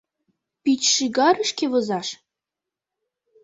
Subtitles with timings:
[0.63, 2.07] Пич шӱгарышке возаш?..